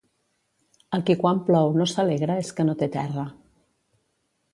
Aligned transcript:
El 0.97 1.03
qui 1.09 1.15
quan 1.23 1.41
plou 1.49 1.69
no 1.81 1.87
s'alegra 1.91 2.39
és 2.45 2.49
que 2.61 2.65
no 2.71 2.75
té 2.81 2.87
terra. 2.97 3.27